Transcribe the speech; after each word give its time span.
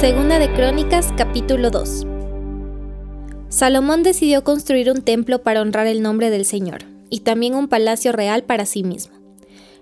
Segunda 0.00 0.38
de 0.38 0.48
Crónicas, 0.52 1.12
capítulo 1.16 1.72
2. 1.72 2.06
Salomón 3.48 4.04
decidió 4.04 4.44
construir 4.44 4.92
un 4.92 5.02
templo 5.02 5.42
para 5.42 5.60
honrar 5.60 5.88
el 5.88 6.02
nombre 6.02 6.30
del 6.30 6.44
Señor, 6.44 6.84
y 7.10 7.20
también 7.20 7.56
un 7.56 7.66
palacio 7.66 8.12
real 8.12 8.44
para 8.44 8.64
sí 8.64 8.84
mismo. 8.84 9.16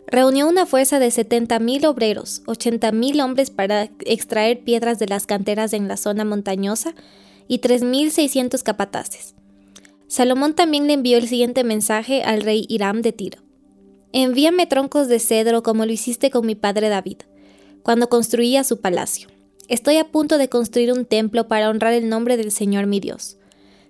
Reunió 0.06 0.48
una 0.48 0.64
fuerza 0.64 0.98
de 0.98 1.08
70.000 1.08 1.86
obreros, 1.86 2.42
80.000 2.46 3.22
hombres 3.22 3.50
para 3.50 3.90
extraer 4.06 4.64
piedras 4.64 4.98
de 4.98 5.06
las 5.06 5.26
canteras 5.26 5.74
en 5.74 5.86
la 5.86 5.98
zona 5.98 6.24
montañosa 6.24 6.94
y 7.46 7.58
3.600 7.58 8.62
capataces. 8.62 9.34
Salomón 10.08 10.54
también 10.54 10.86
le 10.86 10.94
envió 10.94 11.18
el 11.18 11.28
siguiente 11.28 11.62
mensaje 11.62 12.22
al 12.22 12.40
rey 12.40 12.64
Hiram 12.70 13.02
de 13.02 13.12
Tiro. 13.12 13.42
Envíame 14.14 14.66
troncos 14.66 15.08
de 15.08 15.18
cedro 15.18 15.62
como 15.62 15.84
lo 15.84 15.92
hiciste 15.92 16.30
con 16.30 16.46
mi 16.46 16.54
padre 16.54 16.88
David, 16.88 17.18
cuando 17.82 18.08
construía 18.08 18.64
su 18.64 18.80
palacio. 18.80 19.35
Estoy 19.68 19.96
a 19.96 20.04
punto 20.04 20.38
de 20.38 20.48
construir 20.48 20.92
un 20.92 21.04
templo 21.04 21.48
para 21.48 21.68
honrar 21.68 21.92
el 21.92 22.08
nombre 22.08 22.36
del 22.36 22.52
Señor 22.52 22.86
mi 22.86 23.00
Dios. 23.00 23.36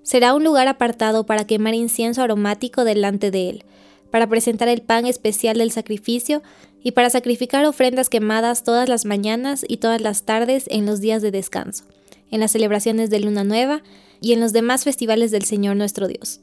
Será 0.02 0.32
un 0.32 0.42
lugar 0.42 0.68
apartado 0.68 1.26
para 1.26 1.46
quemar 1.46 1.74
incienso 1.74 2.22
aromático 2.22 2.84
delante 2.84 3.30
de 3.30 3.50
él, 3.50 3.64
para 4.10 4.26
presentar 4.26 4.68
el 4.68 4.80
pan 4.80 5.04
especial 5.04 5.58
del 5.58 5.70
sacrificio 5.70 6.42
y 6.82 6.92
para 6.92 7.10
sacrificar 7.10 7.66
ofrendas 7.66 8.08
quemadas 8.08 8.64
todas 8.64 8.88
las 8.88 9.04
mañanas 9.04 9.66
y 9.68 9.76
todas 9.76 10.00
las 10.00 10.22
tardes 10.22 10.64
en 10.68 10.86
los 10.86 11.00
días 11.00 11.20
de 11.20 11.30
descanso, 11.30 11.84
en 12.30 12.40
las 12.40 12.52
celebraciones 12.52 13.10
de 13.10 13.20
Luna 13.20 13.44
Nueva 13.44 13.82
y 14.22 14.32
en 14.32 14.40
los 14.40 14.54
demás 14.54 14.84
festivales 14.84 15.30
del 15.30 15.44
Señor 15.44 15.76
nuestro 15.76 16.08
Dios. 16.08 16.40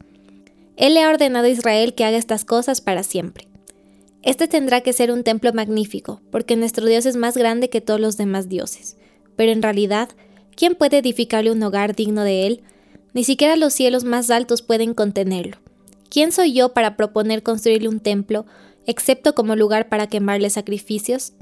Él 0.77 0.93
le 0.93 1.01
ha 1.01 1.09
ordenado 1.09 1.45
a 1.45 1.49
Israel 1.49 1.95
que 1.95 2.05
haga 2.05 2.17
estas 2.17 2.45
cosas 2.45 2.81
para 2.81 3.01
siempre. 3.01 3.47
Este 4.21 4.47
tendrá 4.47 4.81
que 4.81 4.93
ser 4.93 5.11
un 5.11 5.23
templo 5.23 5.51
magnífico, 5.53 6.21
porque 6.31 6.55
nuestro 6.55 6.85
Dios 6.85 7.07
es 7.07 7.15
más 7.15 7.35
grande 7.35 7.69
que 7.69 7.81
todos 7.81 7.99
los 7.99 8.15
demás 8.15 8.47
dioses. 8.47 8.95
Pero 9.35 9.51
en 9.51 9.61
realidad, 9.61 10.09
¿quién 10.55 10.75
puede 10.75 10.99
edificarle 10.99 11.51
un 11.51 11.63
hogar 11.63 11.95
digno 11.95 12.23
de 12.23 12.47
él? 12.47 12.63
Ni 13.13 13.23
siquiera 13.23 13.55
los 13.55 13.73
cielos 13.73 14.03
más 14.03 14.29
altos 14.29 14.61
pueden 14.61 14.93
contenerlo. 14.93 15.57
¿Quién 16.09 16.31
soy 16.31 16.53
yo 16.53 16.73
para 16.73 16.95
proponer 16.95 17.43
construirle 17.43 17.89
un 17.89 17.99
templo, 17.99 18.45
excepto 18.85 19.33
como 19.35 19.55
lugar 19.55 19.89
para 19.89 20.07
quemarle 20.07 20.49
sacrificios? 20.49 21.33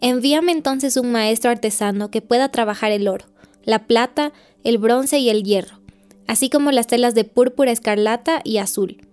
Envíame 0.00 0.52
entonces 0.52 0.96
un 0.96 1.12
maestro 1.12 1.50
artesano 1.50 2.10
que 2.10 2.22
pueda 2.22 2.50
trabajar 2.50 2.90
el 2.90 3.06
oro, 3.06 3.26
la 3.64 3.86
plata, 3.86 4.32
el 4.64 4.78
bronce 4.78 5.18
y 5.18 5.30
el 5.30 5.44
hierro, 5.44 5.80
así 6.26 6.50
como 6.50 6.72
las 6.72 6.88
telas 6.88 7.14
de 7.14 7.24
púrpura, 7.24 7.70
escarlata 7.70 8.40
y 8.44 8.58
azul. 8.58 9.06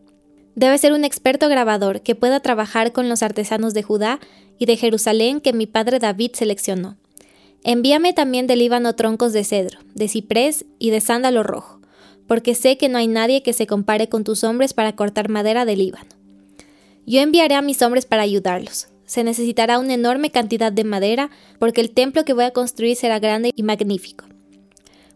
Debe 0.56 0.78
ser 0.78 0.94
un 0.94 1.06
experto 1.06 1.48
grabador 1.48 2.02
que 2.02 2.16
pueda 2.16 2.40
trabajar 2.40 2.92
con 2.92 3.08
los 3.08 3.24
artesanos 3.24 3.74
de 3.74 3.84
Judá 3.84 4.20
y 4.58 4.66
de 4.66 4.76
Jerusalén 4.78 5.40
que 5.40 5.54
mi 5.54 5.68
padre 5.68 6.00
David 6.00 6.32
seleccionó. 6.34 6.98
Envíame 7.64 8.14
también 8.14 8.48
del 8.48 8.60
Líbano 8.60 8.96
troncos 8.96 9.34
de 9.34 9.44
cedro, 9.44 9.80
de 9.94 10.08
ciprés 10.08 10.66
y 10.80 10.92
de 10.92 11.02
sándalo 11.02 11.44
rojo, 11.44 11.82
porque 12.28 12.56
sé 12.56 12.78
que 12.78 12.88
no 12.88 12.98
hay 12.98 13.08
nadie 13.08 13.44
que 13.44 13.54
se 13.54 13.68
compare 13.68 14.08
con 14.08 14.24
tus 14.24 14.44
hombres 14.44 14.74
para 14.74 14.96
cortar 14.96 15.30
madera 15.30 15.66
del 15.66 15.80
Líbano. 15.80 16.10
Yo 17.06 17.22
enviaré 17.22 17.56
a 17.56 17.62
mis 17.62 17.82
hombres 17.82 18.06
para 18.06 18.22
ayudarlos. 18.22 18.88
Se 19.06 19.24
necesitará 19.24 19.80
una 19.80 19.96
enorme 19.96 20.30
cantidad 20.30 20.72
de 20.72 20.84
madera, 20.84 21.32
porque 21.58 21.82
el 21.82 21.90
templo 21.90 22.24
que 22.24 22.34
voy 22.34 22.46
a 22.46 22.52
construir 22.52 22.96
será 22.96 23.20
grande 23.20 23.52
y 23.56 23.64
magnífico. 23.64 24.26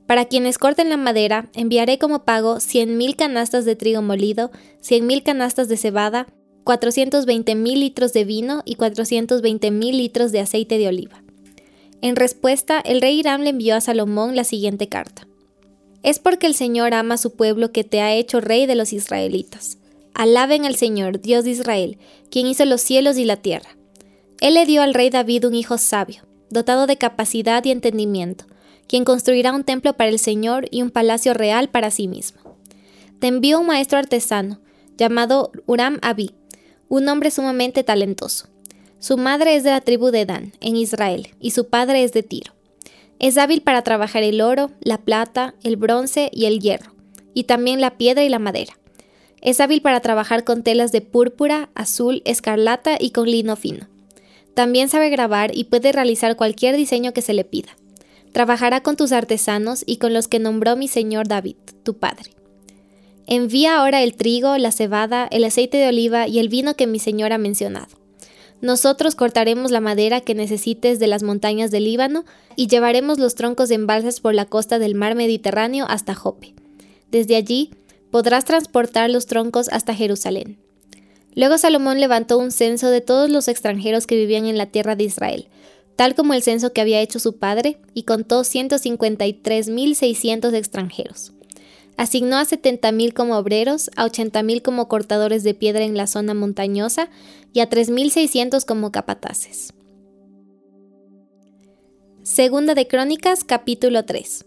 Para 0.08 0.26
quienes 0.26 0.58
corten 0.58 0.90
la 0.90 0.98
madera, 0.98 1.50
enviaré 1.54 1.98
como 1.98 2.26
pago 2.26 2.56
100.000 2.56 3.16
canastas 3.16 3.64
de 3.64 3.76
trigo 3.76 4.02
molido, 4.02 4.52
100.000 4.82 5.24
canastas 5.24 5.70
de 5.70 5.78
cebada, 5.78 6.28
420.000 6.66 7.78
litros 7.78 8.12
de 8.12 8.26
vino 8.26 8.64
y 8.66 8.76
420.000 8.76 9.92
litros 9.92 10.32
de 10.32 10.40
aceite 10.40 10.78
de 10.78 10.88
oliva. 10.88 11.24
En 12.04 12.18
respuesta, 12.18 12.82
el 12.84 13.00
rey 13.00 13.18
Hiram 13.18 13.44
le 13.44 13.52
envió 13.52 13.78
a 13.78 13.82
Salomón 13.82 14.36
la 14.36 14.44
siguiente 14.44 14.90
carta. 14.90 15.26
Es 16.04 16.20
porque 16.20 16.48
el 16.48 16.54
Señor 16.54 16.94
ama 16.94 17.16
a 17.16 17.18
su 17.18 17.34
pueblo 17.38 17.72
que 17.72 17.86
te 17.86 18.02
ha 18.02 18.14
hecho 18.14 18.42
rey 18.42 18.66
de 18.66 18.76
los 18.76 18.92
israelitas. 18.92 19.78
Alaben 20.14 20.66
al 20.66 20.76
Señor, 20.76 21.22
Dios 21.22 21.46
de 21.46 21.52
Israel, 21.52 21.98
quien 22.30 22.46
hizo 22.46 22.66
los 22.66 22.82
cielos 22.82 23.18
y 23.18 23.24
la 23.24 23.38
tierra. 23.38 23.78
Él 24.42 24.56
le 24.56 24.66
dio 24.66 24.82
al 24.82 24.94
rey 24.94 25.12
David 25.12 25.46
un 25.46 25.56
hijo 25.56 25.78
sabio, 25.78 26.24
dotado 26.50 26.88
de 26.88 26.98
capacidad 26.98 27.64
y 27.64 27.72
entendimiento, 27.72 28.48
quien 28.86 29.06
construirá 29.06 29.54
un 29.54 29.64
templo 29.64 29.94
para 29.94 30.10
el 30.10 30.20
Señor 30.20 30.68
y 30.72 30.82
un 30.82 30.90
palacio 30.90 31.34
real 31.34 31.70
para 31.70 31.90
sí 31.90 32.10
mismo. 32.10 32.58
Te 33.20 33.28
envió 33.28 33.62
un 33.62 33.68
maestro 33.68 33.98
artesano, 33.98 34.60
llamado 34.98 35.54
Uram 35.68 36.00
Abi, 36.02 36.36
un 36.90 37.08
hombre 37.08 37.32
sumamente 37.32 37.82
talentoso. 37.86 38.50
Su 39.04 39.18
madre 39.18 39.58
es 39.58 39.66
de 39.66 39.72
la 39.72 39.82
tribu 39.82 40.12
de 40.12 40.26
Dan, 40.26 40.54
en 40.62 40.78
Israel, 40.78 41.28
y 41.42 41.52
su 41.52 41.68
padre 41.68 42.06
es 42.06 42.14
de 42.14 42.24
Tiro. 42.24 42.54
Es 43.20 43.38
hábil 43.38 43.62
para 43.62 43.82
trabajar 43.82 44.24
el 44.24 44.40
oro, 44.40 44.72
la 44.80 44.98
plata, 44.98 45.56
el 45.62 45.76
bronce 45.76 46.30
y 46.32 46.46
el 46.46 46.62
hierro, 46.62 46.94
y 47.34 47.44
también 47.44 47.82
la 47.82 47.98
piedra 47.98 48.24
y 48.24 48.30
la 48.30 48.40
madera. 48.40 48.80
Es 49.42 49.60
hábil 49.60 49.82
para 49.82 50.00
trabajar 50.00 50.46
con 50.46 50.64
telas 50.64 50.94
de 50.94 51.02
púrpura, 51.02 51.70
azul, 51.76 52.22
escarlata 52.24 52.96
y 52.98 53.10
con 53.10 53.30
lino 53.30 53.58
fino. 53.58 53.90
También 54.54 54.88
sabe 54.88 55.10
grabar 55.10 55.52
y 55.54 55.66
puede 55.66 55.92
realizar 55.92 56.38
cualquier 56.38 56.78
diseño 56.78 57.12
que 57.12 57.22
se 57.22 57.34
le 57.34 57.44
pida. 57.44 57.76
Trabajará 58.32 58.84
con 58.84 58.96
tus 58.96 59.12
artesanos 59.12 59.84
y 59.86 59.98
con 59.98 60.14
los 60.14 60.30
que 60.30 60.40
nombró 60.40 60.78
mi 60.78 60.88
señor 60.88 61.28
David, 61.28 61.58
tu 61.84 61.98
padre. 61.98 62.32
Envía 63.28 63.80
ahora 63.80 64.02
el 64.02 64.16
trigo, 64.16 64.58
la 64.58 64.72
cebada, 64.72 65.28
el 65.30 65.44
aceite 65.44 65.76
de 65.76 65.90
oliva 65.90 66.30
y 66.30 66.40
el 66.40 66.48
vino 66.48 66.78
que 66.78 66.88
mi 66.88 67.00
señor 67.00 67.34
ha 67.34 67.38
mencionado. 67.38 68.02
Nosotros 68.64 69.14
cortaremos 69.16 69.72
la 69.72 69.82
madera 69.82 70.22
que 70.22 70.36
necesites 70.36 70.98
de 70.98 71.08
las 71.08 71.22
montañas 71.22 71.70
del 71.70 71.84
Líbano 71.84 72.24
y 72.56 72.68
llevaremos 72.68 73.20
los 73.20 73.36
troncos 73.36 73.70
en 73.72 73.88
balsas 73.88 74.22
por 74.22 74.34
la 74.34 74.46
costa 74.46 74.80
del 74.80 74.96
mar 74.96 75.16
Mediterráneo 75.16 75.86
hasta 75.90 76.16
Jope. 76.16 76.54
Desde 77.12 77.36
allí 77.36 77.72
podrás 78.10 78.46
transportar 78.46 79.10
los 79.10 79.26
troncos 79.26 79.68
hasta 79.68 79.94
Jerusalén. 79.94 80.60
Luego 81.36 81.58
Salomón 81.58 82.00
levantó 82.00 82.38
un 82.38 82.52
censo 82.52 82.90
de 82.90 83.02
todos 83.02 83.30
los 83.30 83.50
extranjeros 83.50 84.08
que 84.08 84.16
vivían 84.16 84.46
en 84.46 84.58
la 84.58 84.68
tierra 84.68 84.96
de 84.96 85.04
Israel, 85.04 85.50
tal 85.98 86.16
como 86.16 86.34
el 86.34 86.42
censo 86.42 86.72
que 86.72 86.80
había 86.80 87.02
hecho 87.02 87.20
su 87.20 87.36
padre, 87.36 87.80
y 87.94 88.04
contó 88.04 88.44
153.600 88.44 90.54
extranjeros. 90.54 91.34
Asignó 91.98 92.38
a 92.38 92.46
70.000 92.46 93.14
como 93.14 93.38
obreros, 93.38 93.92
a 93.96 94.06
80.000 94.06 94.62
como 94.62 94.88
cortadores 94.88 95.44
de 95.44 95.54
piedra 95.54 95.84
en 95.84 95.96
la 95.96 96.08
zona 96.08 96.34
montañosa 96.34 97.10
y 97.54 97.60
a 97.60 97.70
3.600 97.70 98.66
como 98.66 98.92
capataces. 98.92 99.74
Segunda 102.24 102.74
de 102.74 102.88
Crónicas, 102.88 103.44
capítulo 103.44 104.06
3. 104.06 104.46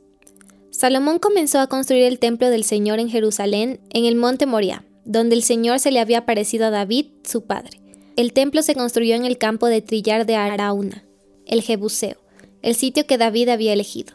Salomón 0.70 1.18
comenzó 1.18 1.60
a 1.60 1.68
construir 1.68 2.04
el 2.04 2.18
templo 2.18 2.50
del 2.50 2.64
Señor 2.64 2.98
en 2.98 3.08
Jerusalén, 3.08 3.80
en 3.90 4.04
el 4.06 4.16
monte 4.16 4.46
Moriah, 4.46 4.84
donde 5.04 5.36
el 5.36 5.42
Señor 5.42 5.78
se 5.78 5.90
le 5.90 6.00
había 6.00 6.18
aparecido 6.18 6.66
a 6.66 6.70
David, 6.70 7.06
su 7.22 7.44
padre. 7.44 7.80
El 8.16 8.32
templo 8.32 8.62
se 8.62 8.74
construyó 8.74 9.14
en 9.14 9.24
el 9.24 9.38
campo 9.38 9.66
de 9.66 9.82
trillar 9.82 10.26
de 10.26 10.36
Arauna, 10.36 11.04
el 11.44 11.62
Jebuseo, 11.62 12.16
el 12.62 12.74
sitio 12.74 13.06
que 13.06 13.18
David 13.18 13.50
había 13.50 13.72
elegido. 13.72 14.14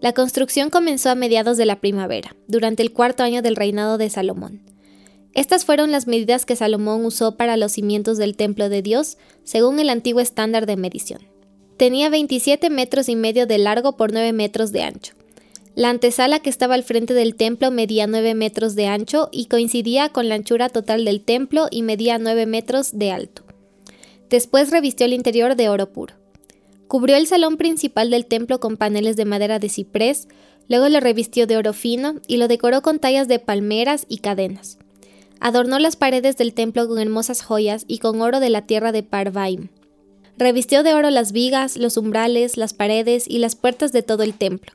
La 0.00 0.14
construcción 0.14 0.70
comenzó 0.70 1.10
a 1.10 1.14
mediados 1.14 1.58
de 1.58 1.66
la 1.66 1.80
primavera, 1.80 2.34
durante 2.48 2.82
el 2.82 2.92
cuarto 2.92 3.22
año 3.22 3.42
del 3.42 3.56
reinado 3.56 3.98
de 3.98 4.08
Salomón. 4.08 4.62
Estas 5.34 5.64
fueron 5.64 5.92
las 5.92 6.06
medidas 6.06 6.46
que 6.46 6.56
Salomón 6.56 7.04
usó 7.04 7.36
para 7.36 7.58
los 7.58 7.72
cimientos 7.72 8.16
del 8.16 8.34
templo 8.34 8.68
de 8.68 8.80
Dios, 8.80 9.18
según 9.44 9.78
el 9.78 9.90
antiguo 9.90 10.20
estándar 10.20 10.64
de 10.64 10.76
medición. 10.76 11.20
Tenía 11.76 12.08
27 12.08 12.70
metros 12.70 13.08
y 13.08 13.16
medio 13.16 13.46
de 13.46 13.58
largo 13.58 13.96
por 13.96 14.12
9 14.12 14.32
metros 14.32 14.72
de 14.72 14.82
ancho. 14.82 15.14
La 15.74 15.90
antesala 15.90 16.40
que 16.40 16.50
estaba 16.50 16.74
al 16.74 16.82
frente 16.82 17.14
del 17.14 17.36
templo 17.36 17.70
medía 17.70 18.06
9 18.06 18.34
metros 18.34 18.74
de 18.74 18.86
ancho 18.86 19.28
y 19.30 19.46
coincidía 19.46 20.08
con 20.08 20.28
la 20.28 20.34
anchura 20.34 20.68
total 20.68 21.04
del 21.04 21.22
templo 21.22 21.68
y 21.70 21.82
medía 21.82 22.18
9 22.18 22.46
metros 22.46 22.98
de 22.98 23.12
alto. 23.12 23.44
Después 24.30 24.70
revistió 24.70 25.06
el 25.06 25.12
interior 25.12 25.56
de 25.56 25.68
oro 25.68 25.92
puro. 25.92 26.19
Cubrió 26.90 27.16
el 27.16 27.28
salón 27.28 27.56
principal 27.56 28.10
del 28.10 28.26
templo 28.26 28.58
con 28.58 28.76
paneles 28.76 29.14
de 29.14 29.24
madera 29.24 29.60
de 29.60 29.68
ciprés, 29.68 30.26
luego 30.66 30.88
lo 30.88 30.98
revistió 30.98 31.46
de 31.46 31.56
oro 31.56 31.72
fino 31.72 32.16
y 32.26 32.36
lo 32.38 32.48
decoró 32.48 32.82
con 32.82 32.98
tallas 32.98 33.28
de 33.28 33.38
palmeras 33.38 34.06
y 34.08 34.18
cadenas. 34.18 34.76
Adornó 35.38 35.78
las 35.78 35.94
paredes 35.94 36.36
del 36.36 36.52
templo 36.52 36.88
con 36.88 36.98
hermosas 36.98 37.42
joyas 37.42 37.84
y 37.86 37.98
con 37.98 38.20
oro 38.20 38.40
de 38.40 38.50
la 38.50 38.66
tierra 38.66 38.90
de 38.90 39.04
Parvaim. 39.04 39.68
Revistió 40.36 40.82
de 40.82 40.92
oro 40.94 41.10
las 41.10 41.30
vigas, 41.30 41.76
los 41.76 41.96
umbrales, 41.96 42.56
las 42.56 42.74
paredes 42.74 43.28
y 43.28 43.38
las 43.38 43.54
puertas 43.54 43.92
de 43.92 44.02
todo 44.02 44.24
el 44.24 44.34
templo, 44.34 44.72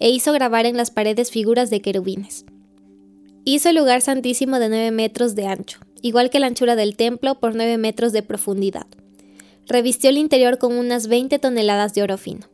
e 0.00 0.10
hizo 0.10 0.32
grabar 0.32 0.66
en 0.66 0.76
las 0.76 0.90
paredes 0.90 1.30
figuras 1.30 1.70
de 1.70 1.80
querubines. 1.80 2.46
Hizo 3.44 3.68
el 3.68 3.76
lugar 3.76 4.00
santísimo 4.00 4.58
de 4.58 4.70
nueve 4.70 4.90
metros 4.90 5.36
de 5.36 5.46
ancho, 5.46 5.78
igual 6.02 6.30
que 6.30 6.40
la 6.40 6.48
anchura 6.48 6.74
del 6.74 6.96
templo 6.96 7.38
por 7.38 7.54
nueve 7.54 7.78
metros 7.78 8.10
de 8.10 8.22
profundidad 8.24 8.88
revistió 9.66 10.10
el 10.10 10.18
interior 10.18 10.58
con 10.58 10.76
unas 10.76 11.08
20 11.08 11.38
toneladas 11.38 11.94
de 11.94 12.02
oro 12.02 12.18
fino. 12.18 12.46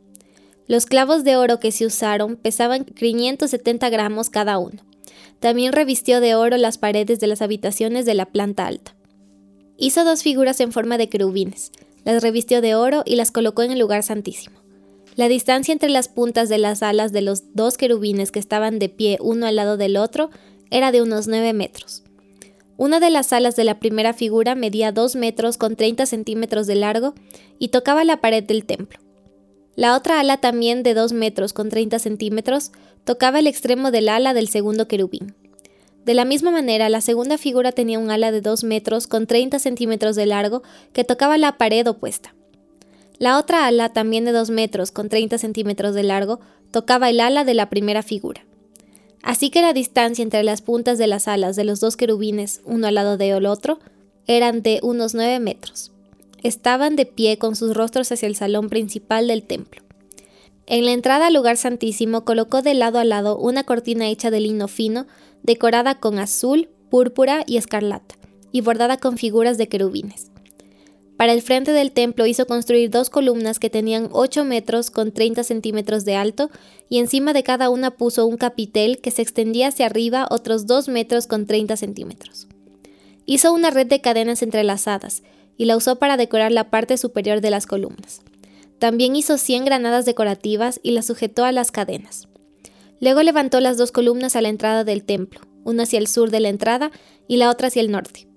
Los 0.67 0.85
clavos 0.85 1.23
de 1.23 1.35
oro 1.35 1.59
que 1.59 1.71
se 1.71 1.85
usaron 1.85 2.37
pesaban 2.37 2.85
570 2.85 3.89
gramos 3.89 4.29
cada 4.29 4.57
uno. 4.57 4.81
También 5.39 5.73
revistió 5.73 6.21
de 6.21 6.35
oro 6.35 6.57
las 6.57 6.77
paredes 6.77 7.19
de 7.19 7.27
las 7.27 7.41
habitaciones 7.41 8.05
de 8.05 8.13
la 8.13 8.27
planta 8.27 8.67
alta. 8.67 8.95
Hizo 9.77 10.05
dos 10.05 10.21
figuras 10.21 10.59
en 10.59 10.71
forma 10.71 10.97
de 10.97 11.09
querubines, 11.09 11.71
las 12.05 12.21
revistió 12.21 12.61
de 12.61 12.75
oro 12.75 13.03
y 13.05 13.15
las 13.15 13.31
colocó 13.31 13.63
en 13.63 13.71
el 13.71 13.79
lugar 13.79 14.03
santísimo. 14.03 14.61
La 15.15 15.27
distancia 15.27 15.73
entre 15.73 15.89
las 15.89 16.07
puntas 16.07 16.47
de 16.47 16.57
las 16.57 16.83
alas 16.83 17.11
de 17.11 17.21
los 17.21 17.53
dos 17.53 17.77
querubines 17.77 18.31
que 18.31 18.39
estaban 18.39 18.79
de 18.79 18.89
pie 18.89 19.17
uno 19.19 19.45
al 19.45 19.55
lado 19.55 19.77
del 19.77 19.97
otro 19.97 20.29
era 20.69 20.91
de 20.91 21.01
unos 21.01 21.27
9 21.27 21.53
metros. 21.53 22.03
Una 22.81 22.99
de 22.99 23.11
las 23.11 23.31
alas 23.31 23.55
de 23.55 23.63
la 23.63 23.77
primera 23.77 24.11
figura 24.11 24.55
medía 24.55 24.91
2 24.91 25.15
metros 25.15 25.57
con 25.57 25.75
30 25.75 26.07
centímetros 26.07 26.65
de 26.65 26.73
largo 26.73 27.13
y 27.59 27.67
tocaba 27.67 28.03
la 28.03 28.21
pared 28.21 28.43
del 28.43 28.65
templo. 28.65 28.97
La 29.75 29.95
otra 29.95 30.19
ala 30.19 30.37
también 30.37 30.81
de 30.81 30.95
2 30.95 31.13
metros 31.13 31.53
con 31.53 31.69
30 31.69 31.99
centímetros 31.99 32.71
tocaba 33.03 33.37
el 33.37 33.45
extremo 33.45 33.91
del 33.91 34.09
ala 34.09 34.33
del 34.33 34.47
segundo 34.47 34.87
querubín. 34.87 35.35
De 36.05 36.15
la 36.15 36.25
misma 36.25 36.49
manera, 36.49 36.89
la 36.89 37.01
segunda 37.01 37.37
figura 37.37 37.71
tenía 37.71 37.99
un 37.99 38.09
ala 38.09 38.31
de 38.31 38.41
2 38.41 38.63
metros 38.63 39.05
con 39.05 39.27
30 39.27 39.59
centímetros 39.59 40.15
de 40.15 40.25
largo 40.25 40.63
que 40.91 41.03
tocaba 41.03 41.37
la 41.37 41.59
pared 41.59 41.85
opuesta. 41.85 42.33
La 43.19 43.37
otra 43.37 43.67
ala, 43.67 43.89
también 43.89 44.25
de 44.25 44.31
2 44.31 44.49
metros 44.49 44.89
con 44.89 45.07
30 45.07 45.37
centímetros 45.37 45.93
de 45.93 46.01
largo, 46.01 46.39
tocaba 46.71 47.11
el 47.11 47.19
ala 47.19 47.43
de 47.43 47.53
la 47.53 47.69
primera 47.69 48.01
figura. 48.01 48.43
Así 49.23 49.49
que 49.49 49.61
la 49.61 49.73
distancia 49.73 50.23
entre 50.23 50.43
las 50.43 50.61
puntas 50.61 50.97
de 50.97 51.07
las 51.07 51.27
alas 51.27 51.55
de 51.55 51.63
los 51.63 51.79
dos 51.79 51.95
querubines, 51.95 52.61
uno 52.65 52.87
al 52.87 52.95
lado 52.95 53.17
del 53.17 53.45
otro, 53.45 53.79
eran 54.27 54.61
de 54.61 54.79
unos 54.83 55.13
9 55.13 55.39
metros. 55.39 55.91
Estaban 56.43 56.95
de 56.95 57.05
pie 57.05 57.37
con 57.37 57.55
sus 57.55 57.75
rostros 57.75 58.11
hacia 58.11 58.27
el 58.27 58.35
salón 58.35 58.69
principal 58.69 59.27
del 59.27 59.43
templo. 59.43 59.81
En 60.65 60.85
la 60.85 60.91
entrada 60.91 61.27
al 61.27 61.33
lugar 61.33 61.57
santísimo 61.57 62.23
colocó 62.23 62.61
de 62.61 62.73
lado 62.73 62.97
a 62.97 63.05
lado 63.05 63.37
una 63.37 63.63
cortina 63.63 64.07
hecha 64.07 64.31
de 64.31 64.39
lino 64.39 64.67
fino, 64.67 65.05
decorada 65.43 65.99
con 65.99 66.17
azul, 66.17 66.69
púrpura 66.89 67.43
y 67.45 67.57
escarlata, 67.57 68.15
y 68.51 68.61
bordada 68.61 68.97
con 68.97 69.17
figuras 69.17 69.57
de 69.57 69.67
querubines. 69.67 70.30
Para 71.21 71.33
el 71.33 71.43
frente 71.43 71.71
del 71.71 71.91
templo 71.91 72.25
hizo 72.25 72.47
construir 72.47 72.89
dos 72.89 73.11
columnas 73.11 73.59
que 73.59 73.69
tenían 73.69 74.09
8 74.11 74.43
metros 74.43 74.89
con 74.89 75.11
30 75.11 75.43
centímetros 75.43 76.03
de 76.03 76.15
alto 76.15 76.49
y 76.89 76.97
encima 76.97 77.31
de 77.31 77.43
cada 77.43 77.69
una 77.69 77.91
puso 77.91 78.25
un 78.25 78.37
capitel 78.37 78.97
que 79.01 79.11
se 79.11 79.21
extendía 79.21 79.67
hacia 79.67 79.85
arriba 79.85 80.25
otros 80.31 80.65
2 80.65 80.87
metros 80.87 81.27
con 81.27 81.45
30 81.45 81.77
centímetros. 81.77 82.47
Hizo 83.27 83.53
una 83.53 83.69
red 83.69 83.85
de 83.85 84.01
cadenas 84.01 84.41
entrelazadas 84.41 85.21
y 85.57 85.65
la 85.65 85.77
usó 85.77 85.97
para 85.97 86.17
decorar 86.17 86.51
la 86.51 86.71
parte 86.71 86.97
superior 86.97 87.39
de 87.39 87.51
las 87.51 87.67
columnas. 87.67 88.23
También 88.79 89.15
hizo 89.15 89.37
100 89.37 89.65
granadas 89.65 90.05
decorativas 90.05 90.79
y 90.81 90.89
las 90.89 91.05
sujetó 91.05 91.45
a 91.45 91.51
las 91.51 91.69
cadenas. 91.69 92.29
Luego 92.99 93.21
levantó 93.21 93.59
las 93.59 93.77
dos 93.77 93.91
columnas 93.91 94.35
a 94.35 94.41
la 94.41 94.49
entrada 94.49 94.83
del 94.83 95.03
templo, 95.03 95.41
una 95.65 95.83
hacia 95.83 95.99
el 95.99 96.07
sur 96.07 96.31
de 96.31 96.39
la 96.39 96.49
entrada 96.49 96.89
y 97.27 97.37
la 97.37 97.51
otra 97.51 97.67
hacia 97.67 97.83
el 97.83 97.91
norte. 97.91 98.27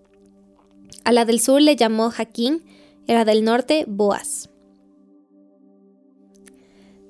A 1.04 1.12
la 1.12 1.25
del 1.25 1.40
sur 1.40 1.62
le 1.62 1.76
llamó 1.76 2.10
Jaquín 2.10 2.62
era 3.06 3.25
del 3.25 3.45
norte 3.45 3.85
Boaz. 3.87 4.49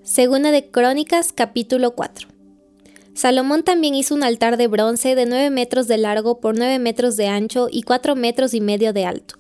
Segunda 0.03 0.51
de 0.51 0.71
Crónicas 0.71 1.33
capítulo 1.33 1.93
4. 1.95 2.29
Salomón 3.15 3.63
también 3.63 3.95
hizo 3.95 4.15
un 4.15 4.25
altar 4.25 4.57
de 4.57 4.67
bronce 4.67 5.15
de 5.15 5.25
9 5.25 5.51
metros 5.51 5.87
de 5.87 5.99
largo 5.99 6.41
por 6.41 6.59
9 6.59 6.79
metros 6.81 7.17
de 7.17 7.29
ancho 7.29 7.69
y 7.71 7.83
4 7.83 8.17
metros 8.17 8.55
y 8.55 8.61
medio 8.61 8.93
de 8.93 9.05
alto. 9.05 9.37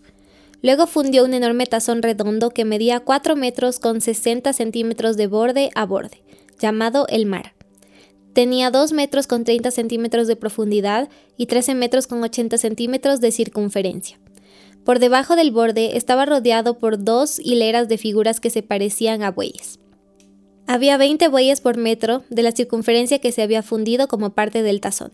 Luego 0.62 0.87
fundió 0.87 1.25
un 1.25 1.35
enorme 1.35 1.67
tazón 1.67 2.03
redondo 2.03 2.51
que 2.51 2.65
medía 2.65 3.01
4 3.01 3.37
metros 3.37 3.81
con 3.81 4.01
60 4.01 4.53
centímetros 4.53 5.17
de 5.17 5.27
borde 5.27 5.71
a 5.75 5.85
borde, 5.85 6.23
llamado 6.59 7.06
el 7.09 7.27
mar. 7.27 7.55
Tenía 8.33 8.71
2 8.71 8.93
metros 8.93 9.27
con 9.27 9.45
30 9.45 9.71
centímetros 9.73 10.29
de 10.29 10.37
profundidad 10.37 11.09
y 11.37 11.47
13 11.47 11.75
metros 11.75 12.06
con 12.06 12.23
80 12.23 12.59
centímetros 12.59 13.21
de 13.21 13.33
circunferencia. 13.33 14.19
Por 14.84 14.98
debajo 14.98 15.34
del 15.34 15.50
borde 15.50 15.96
estaba 15.96 16.26
rodeado 16.26 16.78
por 16.78 17.02
dos 17.02 17.38
hileras 17.38 17.88
de 17.88 17.98
figuras 17.98 18.40
que 18.40 18.50
se 18.50 18.62
parecían 18.62 19.22
a 19.22 19.31
bueyes. 19.31 19.78
Había 20.66 20.96
20 20.96 21.28
bueyes 21.28 21.60
por 21.60 21.76
metro 21.76 22.22
de 22.31 22.42
la 22.42 22.52
circunferencia 22.52 23.19
que 23.19 23.32
se 23.32 23.42
había 23.42 23.62
fundido 23.62 24.08
como 24.08 24.31
parte 24.31 24.62
del 24.62 24.81
tazón. 24.81 25.12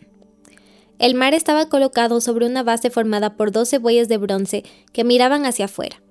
El 0.98 1.14
mar 1.14 1.34
estaba 1.34 1.68
colocado 1.68 2.20
sobre 2.20 2.46
una 2.46 2.62
base 2.62 2.90
formada 2.90 3.36
por 3.36 3.52
12 3.52 3.78
bueyes 3.78 4.08
de 4.08 4.18
bronce 4.18 4.64
que 4.92 5.04
miraban 5.04 5.46
hacia 5.46 5.64
afuera. 5.64 6.02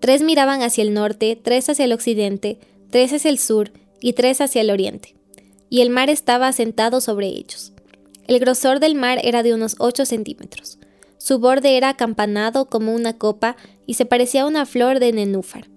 Tres 0.00 0.22
miraban 0.22 0.62
hacia 0.62 0.82
el 0.82 0.94
norte, 0.94 1.38
tres 1.40 1.68
hacia 1.68 1.84
el 1.84 1.92
occidente, 1.92 2.58
tres 2.90 3.12
hacia 3.12 3.30
el 3.30 3.38
sur 3.38 3.72
y 4.00 4.14
tres 4.14 4.40
hacia 4.40 4.62
el 4.62 4.70
oriente. 4.70 5.14
Y 5.68 5.80
el 5.80 5.90
mar 5.90 6.08
estaba 6.08 6.48
asentado 6.48 7.00
sobre 7.00 7.28
ellos. 7.28 7.72
El 8.26 8.38
grosor 8.40 8.80
del 8.80 8.94
mar 8.94 9.20
era 9.22 9.42
de 9.42 9.54
unos 9.54 9.76
8 9.78 10.06
centímetros. 10.06 10.78
Su 11.22 11.38
borde 11.38 11.76
era 11.76 11.90
acampanado 11.90 12.64
como 12.64 12.92
una 12.92 13.16
copa 13.16 13.54
y 13.86 13.94
se 13.94 14.04
parecía 14.04 14.42
a 14.42 14.46
una 14.46 14.66
flor 14.66 14.98
de 14.98 15.12
nenúfar. 15.12 15.68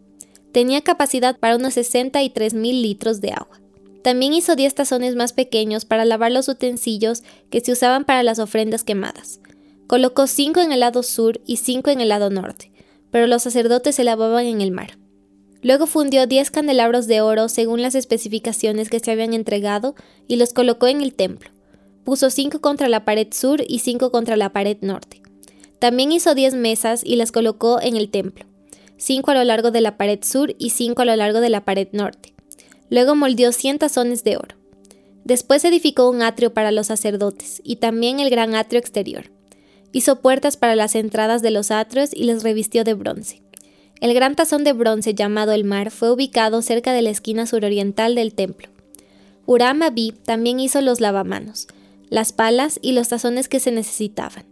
Tenía 0.51 0.81
capacidad 0.81 1.37
para 1.37 1.55
unos 1.55 1.75
63 1.75 2.55
mil 2.55 2.81
litros 2.81 3.21
de 3.21 3.29
agua. 3.29 3.61
También 4.03 4.33
hizo 4.33 4.55
10 4.55 4.73
tazones 4.73 5.15
más 5.15 5.33
pequeños 5.33 5.85
para 5.85 6.03
lavar 6.03 6.31
los 6.31 6.47
utensilios 6.47 7.21
que 7.51 7.59
se 7.61 7.73
usaban 7.73 8.05
para 8.05 8.23
las 8.23 8.39
ofrendas 8.39 8.83
quemadas. 8.83 9.39
Colocó 9.85 10.25
cinco 10.25 10.61
en 10.61 10.71
el 10.71 10.79
lado 10.79 11.03
sur 11.03 11.39
y 11.45 11.57
cinco 11.57 11.91
en 11.91 12.01
el 12.01 12.09
lado 12.09 12.31
norte, 12.31 12.71
pero 13.11 13.27
los 13.27 13.43
sacerdotes 13.43 13.93
se 13.93 14.03
lavaban 14.03 14.47
en 14.47 14.61
el 14.61 14.71
mar. 14.71 14.97
Luego 15.61 15.85
fundió 15.85 16.25
10 16.25 16.49
candelabros 16.49 17.05
de 17.05 17.21
oro 17.21 17.49
según 17.49 17.83
las 17.83 17.93
especificaciones 17.93 18.89
que 18.89 18.99
se 18.99 19.11
habían 19.11 19.35
entregado 19.35 19.93
y 20.27 20.37
los 20.37 20.53
colocó 20.53 20.87
en 20.87 21.01
el 21.01 21.13
templo. 21.13 21.51
Puso 22.03 22.31
cinco 22.31 22.61
contra 22.61 22.89
la 22.89 23.05
pared 23.05 23.27
sur 23.31 23.63
y 23.67 23.77
cinco 23.77 24.09
contra 24.09 24.37
la 24.37 24.51
pared 24.51 24.77
norte. 24.81 25.21
También 25.79 26.11
hizo 26.11 26.35
diez 26.35 26.53
mesas 26.53 27.01
y 27.03 27.15
las 27.15 27.31
colocó 27.31 27.81
en 27.81 27.95
el 27.95 28.09
templo, 28.09 28.45
cinco 28.97 29.31
a 29.31 29.35
lo 29.35 29.43
largo 29.43 29.71
de 29.71 29.81
la 29.81 29.97
pared 29.97 30.19
sur 30.23 30.55
y 30.57 30.71
cinco 30.71 31.01
a 31.01 31.05
lo 31.05 31.15
largo 31.15 31.41
de 31.41 31.49
la 31.49 31.65
pared 31.65 31.87
norte. 31.91 32.33
Luego 32.89 33.15
moldeó 33.15 33.51
cien 33.51 33.77
tazones 33.79 34.23
de 34.23 34.37
oro. 34.37 34.55
Después 35.23 35.65
edificó 35.65 36.09
un 36.09 36.21
atrio 36.21 36.53
para 36.53 36.71
los 36.71 36.87
sacerdotes 36.87 37.61
y 37.63 37.77
también 37.77 38.19
el 38.19 38.29
gran 38.29 38.55
atrio 38.55 38.79
exterior. 38.79 39.31
Hizo 39.91 40.21
puertas 40.21 40.55
para 40.55 40.75
las 40.75 40.93
entradas 40.93 41.41
de 41.41 41.51
los 41.51 41.71
atrios 41.71 42.11
y 42.13 42.25
las 42.25 42.43
revistió 42.43 42.83
de 42.83 42.93
bronce. 42.93 43.41
El 44.01 44.13
gran 44.13 44.35
tazón 44.35 44.63
de 44.63 44.73
bronce 44.73 45.15
llamado 45.15 45.51
el 45.53 45.63
mar 45.63 45.89
fue 45.89 46.11
ubicado 46.11 46.61
cerca 46.61 46.93
de 46.93 47.01
la 47.01 47.09
esquina 47.09 47.47
suroriental 47.47 48.13
del 48.13 48.33
templo. 48.35 48.69
Uram 49.45 49.81
Abí 49.81 50.11
también 50.11 50.59
hizo 50.59 50.81
los 50.81 50.99
lavamanos, 50.99 51.67
las 52.09 52.33
palas 52.33 52.77
y 52.81 52.91
los 52.91 53.09
tazones 53.09 53.47
que 53.47 53.59
se 53.59 53.71
necesitaban. 53.71 54.45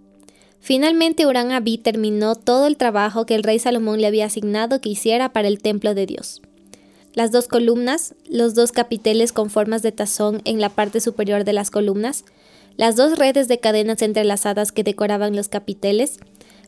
Finalmente 0.64 1.28
Urán 1.28 1.52
Abí 1.52 1.78
terminó 1.78 2.36
todo 2.36 2.68
el 2.68 2.78
trabajo 2.78 3.26
que 3.26 3.36
el 3.36 3.44
rey 3.44 3.60
Salomón 3.60 4.00
le 4.00 4.08
había 4.08 4.28
asignado 4.28 4.80
que 4.80 4.88
hiciera 4.88 5.34
para 5.34 5.50
el 5.50 5.62
templo 5.62 5.94
de 5.94 6.06
Dios. 6.06 6.42
Las 7.14 7.34
dos 7.34 7.50
columnas, 7.50 8.16
los 8.30 8.56
dos 8.56 8.72
capiteles 8.72 9.34
con 9.34 9.50
formas 9.50 9.82
de 9.82 9.92
tazón 9.92 10.42
en 10.46 10.62
la 10.62 10.70
parte 10.70 11.02
superior 11.02 11.44
de 11.44 11.52
las 11.52 11.70
columnas, 11.70 12.24
las 12.78 12.96
dos 12.96 13.18
redes 13.18 13.50
de 13.50 13.60
cadenas 13.60 14.02
entrelazadas 14.02 14.72
que 14.72 14.86
decoraban 14.86 15.36
los 15.36 15.50
capiteles, 15.50 16.18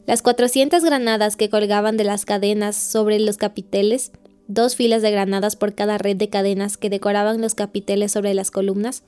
las 0.06 0.22
400 0.22 0.84
granadas 0.84 1.38
que 1.38 1.50
colgaban 1.50 1.96
de 1.96 2.04
las 2.04 2.26
cadenas 2.26 2.76
sobre 2.76 3.18
los 3.20 3.38
capiteles, 3.38 4.12
dos 4.50 4.76
filas 4.76 5.04
de 5.04 5.12
granadas 5.12 5.56
por 5.56 5.74
cada 5.74 5.98
red 5.98 6.18
de 6.18 6.28
cadenas 6.28 6.76
que 6.76 6.90
decoraban 6.90 7.40
los 7.40 7.56
capiteles 7.56 8.12
sobre 8.12 8.34
las 8.34 8.52
columnas, 8.52 9.04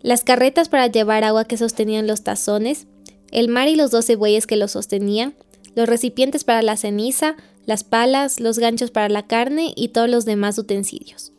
las 0.00 0.24
carretas 0.24 0.70
para 0.70 0.86
llevar 0.86 1.24
agua 1.24 1.44
que 1.44 1.58
sostenían 1.58 2.06
los 2.06 2.22
tazones, 2.22 2.86
el 3.32 3.48
mar 3.48 3.68
y 3.68 3.74
los 3.74 3.90
doce 3.90 4.14
bueyes 4.14 4.46
que 4.46 4.56
lo 4.56 4.68
sostenían, 4.68 5.34
los 5.74 5.88
recipientes 5.88 6.44
para 6.44 6.62
la 6.62 6.76
ceniza, 6.76 7.36
las 7.66 7.82
palas, 7.82 8.40
los 8.40 8.58
ganchos 8.58 8.90
para 8.90 9.08
la 9.08 9.26
carne 9.26 9.72
y 9.74 9.88
todos 9.88 10.08
los 10.08 10.24
demás 10.24 10.58
utensilios. 10.58 11.32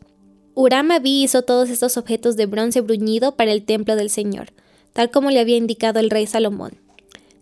Uram 0.54 0.90
hizo 1.02 1.42
todos 1.42 1.70
estos 1.70 1.96
objetos 1.96 2.36
de 2.36 2.46
bronce 2.46 2.80
bruñido 2.80 3.36
para 3.36 3.52
el 3.52 3.64
templo 3.64 3.96
del 3.96 4.10
Señor, 4.10 4.52
tal 4.92 5.10
como 5.10 5.30
le 5.30 5.40
había 5.40 5.56
indicado 5.56 6.00
el 6.00 6.10
rey 6.10 6.26
Salomón. 6.26 6.78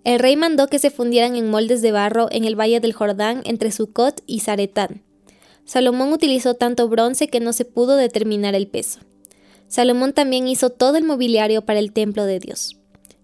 El 0.05 0.19
rey 0.19 0.37
mandó 0.37 0.67
que 0.67 0.79
se 0.79 0.91
fundieran 0.91 1.37
en 1.37 1.51
moldes 1.51 1.83
de 1.83 1.93
barro 1.93 2.29
en 2.31 2.45
el 2.45 2.59
valle 2.59 2.81
del 2.81 2.93
Jordán 2.93 3.43
entre 3.45 3.71
Sucot 3.71 4.23
y 4.27 4.41
Zaretán. 4.41 5.03
Salomón 5.65 6.13
utilizó 6.13 6.55
tanto 6.55 6.89
bronce 6.89 7.29
que 7.29 7.39
no 7.39 7.53
se 7.53 7.65
pudo 7.65 7.97
determinar 7.97 8.55
el 8.55 8.67
peso. 8.67 9.01
Salomón 9.69 10.13
también 10.13 10.49
hizo 10.49 10.71
todo 10.71 10.97
el 10.97 11.05
mobiliario 11.05 11.63
para 11.63 11.79
el 11.79 11.93
templo 11.93 12.25
de 12.25 12.41
Dios. 12.41 12.79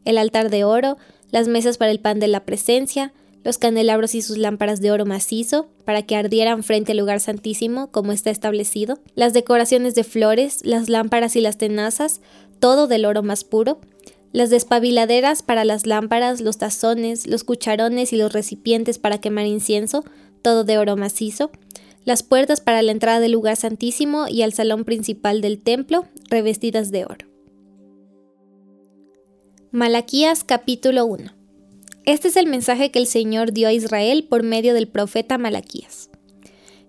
El 0.05 0.19
altar 0.19 0.51
de 0.51 0.65
oro, 0.65 0.97
las 1.31 1.49
mesas 1.49 1.79
para 1.79 1.91
el 1.91 2.01
pan 2.01 2.21
de 2.21 2.29
la 2.29 2.45
presencia, 2.45 3.13
los 3.45 3.59
candelabros 3.59 4.15
y 4.15 4.23
sus 4.23 4.39
lámparas 4.39 4.81
de 4.81 4.91
oro 4.91 5.07
macizo, 5.07 5.69
para 5.85 6.03
que 6.03 6.17
ardieran 6.17 6.63
frente 6.63 6.93
al 6.93 6.99
lugar 6.99 7.21
santísimo, 7.21 7.91
como 7.91 8.13
está 8.13 8.31
establecido, 8.31 8.99
las 9.15 9.33
decoraciones 9.33 9.95
de 9.95 10.05
flores, 10.05 10.61
las 10.65 10.89
lámparas 10.89 11.37
y 11.37 11.41
las 11.41 11.57
tenazas, 11.57 12.21
todo 12.59 12.87
del 12.87 13.05
oro 13.05 13.23
más 13.23 13.45
puro, 13.45 13.81
las 14.33 14.51
despabiladeras 14.51 15.43
para 15.43 15.65
las 15.65 15.87
lámparas, 15.87 16.41
los 16.41 16.59
tazones, 16.59 17.27
los 17.27 17.45
cucharones 17.45 18.13
y 18.13 18.17
los 18.17 18.33
recipientes 18.33 18.99
para 18.99 19.19
quemar 19.19 19.47
incienso, 19.47 20.05
todo 20.43 20.65
de 20.65 20.79
oro 20.79 20.97
macizo, 20.97 21.51
las 22.05 22.23
puertas 22.23 22.61
para 22.61 22.83
la 22.83 22.93
entrada 22.93 23.21
del 23.21 23.33
lugar 23.33 23.57
santísimo 23.57 24.29
y 24.29 24.43
al 24.43 24.53
salón 24.53 24.85
principal 24.85 25.41
del 25.41 25.59
templo, 25.59 26.07
revestidas 26.31 26.91
de 26.91 27.05
oro. 27.05 27.38
Malaquías 29.71 30.45
capítulo 30.45 31.05
1 31.05 31.31
Este 32.07 32.29
es 32.29 32.37
el 32.37 32.47
mensaje 32.47 32.91
que 32.91 32.99
el 32.99 33.07
Señor 33.07 33.53
dio 33.53 33.69
a 33.69 33.73
Israel 33.75 34.25
por 34.27 34.43
medio 34.43 34.73
del 34.73 34.89
profeta 34.89 35.37
Malaquías. 35.37 36.09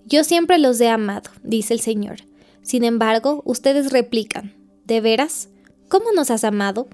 Yo 0.05 0.23
siempre 0.23 0.57
los 0.59 0.79
he 0.79 0.87
amado, 0.87 1.29
dice 1.43 1.73
el 1.73 1.81
Señor. 1.81 2.19
Sin 2.61 2.85
embargo, 2.85 3.41
ustedes 3.43 3.91
replican, 3.91 4.55
¿de 4.85 5.01
veras? 5.01 5.49
¿Cómo 5.89 6.13
nos 6.13 6.31
has 6.31 6.45
amado? 6.45 6.87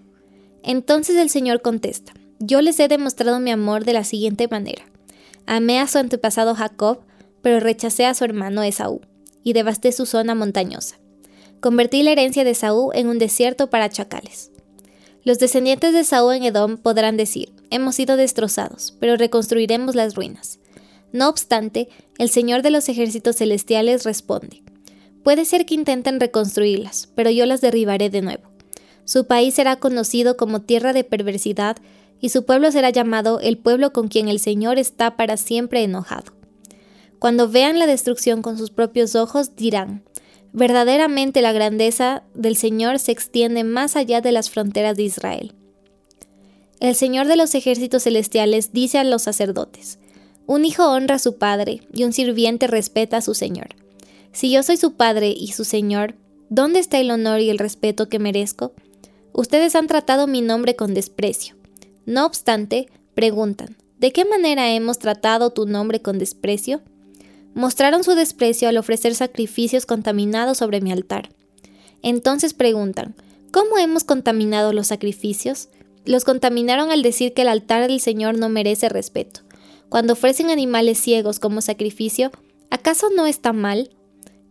Entonces 0.63 1.17
el 1.17 1.29
Señor 1.29 1.61
contesta, 1.61 2.13
yo 2.39 2.61
les 2.61 2.79
he 2.79 2.87
demostrado 2.87 3.39
mi 3.39 3.51
amor 3.51 3.85
de 3.85 3.93
la 3.93 4.05
siguiente 4.05 4.47
manera. 4.47 4.85
Amé 5.45 5.79
a 5.79 5.85
su 5.85 5.99
antepasado 5.99 6.55
Jacob, 6.55 7.01
pero 7.43 7.59
rechacé 7.59 8.07
a 8.07 8.15
su 8.15 8.23
hermano 8.25 8.63
Esaú, 8.63 9.01
y 9.43 9.53
devasté 9.53 9.91
su 9.91 10.07
zona 10.07 10.33
montañosa. 10.33 10.97
Convertí 11.59 12.01
la 12.01 12.11
herencia 12.11 12.43
de 12.43 12.51
Esaú 12.51 12.89
en 12.95 13.07
un 13.07 13.19
desierto 13.19 13.69
para 13.69 13.89
chacales. 13.89 14.49
Los 15.25 15.39
descendientes 15.39 15.91
de 15.91 16.01
Esaú 16.01 16.29
en 16.29 16.43
Edom 16.43 16.77
podrán 16.77 17.17
decir, 17.17 17.51
hemos 17.71 17.95
sido 17.95 18.15
destrozados, 18.15 18.95
pero 18.99 19.17
reconstruiremos 19.17 19.95
las 19.95 20.13
ruinas. 20.13 20.59
No 21.13 21.29
obstante, 21.29 21.89
el 22.19 22.29
Señor 22.29 22.61
de 22.61 22.69
los 22.69 22.89
ejércitos 22.89 23.37
celestiales 23.37 24.03
responde, 24.03 24.61
puede 25.23 25.45
ser 25.45 25.65
que 25.65 25.73
intenten 25.73 26.19
reconstruirlas, 26.19 27.09
pero 27.15 27.31
yo 27.31 27.47
las 27.47 27.59
derribaré 27.59 28.11
de 28.11 28.21
nuevo. 28.21 28.43
Su 29.03 29.25
país 29.25 29.55
será 29.55 29.77
conocido 29.77 30.37
como 30.37 30.61
tierra 30.61 30.93
de 30.93 31.03
perversidad 31.03 31.77
y 32.21 32.29
su 32.29 32.45
pueblo 32.45 32.71
será 32.71 32.91
llamado 32.91 33.39
el 33.39 33.57
pueblo 33.57 33.93
con 33.93 34.09
quien 34.09 34.27
el 34.27 34.39
Señor 34.39 34.77
está 34.77 35.17
para 35.17 35.37
siempre 35.37 35.81
enojado. 35.81 36.33
Cuando 37.17 37.49
vean 37.49 37.79
la 37.79 37.87
destrucción 37.87 38.43
con 38.43 38.59
sus 38.59 38.69
propios 38.69 39.15
ojos, 39.15 39.55
dirán, 39.55 40.03
verdaderamente 40.55 41.41
la 41.41 41.51
grandeza 41.51 42.23
del 42.33 42.55
Señor 42.55 42.99
se 42.99 43.11
extiende 43.11 43.65
más 43.65 43.97
allá 43.97 44.21
de 44.21 44.31
las 44.31 44.49
fronteras 44.49 44.95
de 44.95 45.03
Israel. 45.03 45.53
El 46.79 46.95
Señor 46.95 47.27
de 47.27 47.35
los 47.35 47.53
ejércitos 47.55 48.03
celestiales 48.03 48.71
dice 48.71 48.97
a 48.97 49.03
los 49.03 49.23
sacerdotes, 49.23 49.99
un 50.47 50.63
hijo 50.63 50.89
honra 50.89 51.15
a 51.15 51.19
su 51.19 51.37
padre 51.37 51.81
y 51.91 52.05
un 52.05 52.13
sirviente 52.13 52.67
respeta 52.67 53.17
a 53.17 53.21
su 53.21 53.33
Señor. 53.33 53.75
Si 54.31 54.49
yo 54.49 54.63
soy 54.63 54.77
su 54.77 54.93
padre 54.93 55.35
y 55.37 55.51
su 55.51 55.65
Señor, 55.65 56.15
¿dónde 56.49 56.79
está 56.79 56.99
el 56.99 57.11
honor 57.11 57.41
y 57.41 57.49
el 57.49 57.59
respeto 57.59 58.07
que 58.07 58.19
merezco? 58.19 58.73
Ustedes 59.33 59.75
han 59.75 59.87
tratado 59.87 60.25
mi 60.25 60.41
nombre 60.41 60.77
con 60.77 60.93
desprecio. 60.93 61.55
No 62.05 62.25
obstante, 62.25 62.87
preguntan, 63.13 63.75
¿de 63.99 64.13
qué 64.13 64.23
manera 64.23 64.71
hemos 64.71 64.99
tratado 64.99 65.49
tu 65.49 65.65
nombre 65.65 66.01
con 66.01 66.17
desprecio? 66.17 66.81
Mostraron 67.55 68.03
su 68.03 68.15
desprecio 68.15 68.67
al 68.67 68.77
ofrecer 68.77 69.15
sacrificios 69.15 69.85
contaminados 69.85 70.57
sobre 70.57 70.81
mi 70.81 70.91
altar. 70.91 71.29
Entonces 72.03 72.53
preguntan, 72.53 73.15
¿cómo 73.51 73.77
hemos 73.77 74.03
contaminado 74.03 74.73
los 74.73 74.87
sacrificios? 74.87 75.69
Los 76.03 76.25
contaminaron 76.25 76.91
al 76.91 77.01
decir 77.01 77.33
que 77.33 77.43
el 77.43 77.47
altar 77.47 77.87
del 77.87 78.01
Señor 78.01 78.37
no 78.37 78.49
merece 78.49 78.89
respeto. 78.89 79.39
Cuando 79.87 80.13
ofrecen 80.13 80.49
animales 80.49 80.99
ciegos 80.99 81.39
como 81.39 81.61
sacrificio, 81.61 82.29
¿acaso 82.69 83.07
no 83.15 83.25
está 83.25 83.53
mal? 83.53 83.89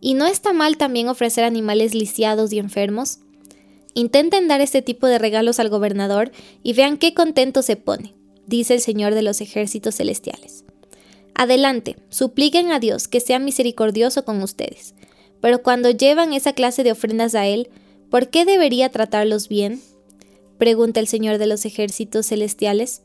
¿Y 0.00 0.14
no 0.14 0.26
está 0.26 0.54
mal 0.54 0.78
también 0.78 1.08
ofrecer 1.08 1.44
animales 1.44 1.94
lisiados 1.94 2.54
y 2.54 2.58
enfermos? 2.58 3.18
Intenten 3.92 4.48
dar 4.48 4.62
este 4.62 4.80
tipo 4.80 5.06
de 5.08 5.18
regalos 5.18 5.60
al 5.60 5.68
gobernador 5.68 6.32
y 6.62 6.72
vean 6.72 6.96
qué 6.96 7.12
contento 7.12 7.60
se 7.60 7.76
pone, 7.76 8.14
dice 8.46 8.72
el 8.72 8.80
Señor 8.80 9.14
de 9.14 9.20
los 9.20 9.42
ejércitos 9.42 9.96
celestiales. 9.96 10.64
Adelante, 11.34 11.96
supliquen 12.10 12.70
a 12.70 12.78
Dios 12.78 13.08
que 13.08 13.20
sea 13.20 13.38
misericordioso 13.38 14.24
con 14.24 14.42
ustedes. 14.42 14.94
Pero 15.40 15.62
cuando 15.62 15.90
llevan 15.90 16.32
esa 16.32 16.52
clase 16.52 16.84
de 16.84 16.92
ofrendas 16.92 17.34
a 17.34 17.46
Él, 17.46 17.68
¿por 18.08 18.28
qué 18.28 18.44
debería 18.44 18.88
tratarlos 18.88 19.48
bien? 19.48 19.80
Pregunta 20.58 21.00
el 21.00 21.08
Señor 21.08 21.38
de 21.38 21.46
los 21.46 21.64
ejércitos 21.64 22.26
celestiales. 22.28 23.02